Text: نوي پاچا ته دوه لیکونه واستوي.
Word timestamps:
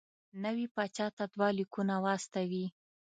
نوي 0.43 0.65
پاچا 0.75 1.07
ته 1.17 1.23
دوه 1.33 1.47
لیکونه 1.57 1.95
واستوي. 2.05 2.65